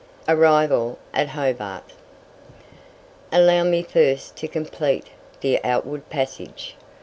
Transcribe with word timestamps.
ARRIVAL 0.27 0.97
AT 1.13 1.27
HOBART. 1.27 1.93
Allow 3.31 3.63
me 3.65 3.83
first 3.83 4.35
to 4.37 4.47
complete 4.47 5.05
the 5.41 5.63
outward 5.63 6.09
passage. 6.09 6.75